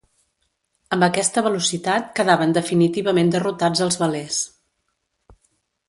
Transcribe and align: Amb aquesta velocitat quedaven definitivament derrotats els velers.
Amb 0.95 1.05
aquesta 1.07 1.43
velocitat 1.49 2.09
quedaven 2.21 2.57
definitivament 2.59 3.31
derrotats 3.37 3.87
els 3.89 3.99
velers. 4.05 4.41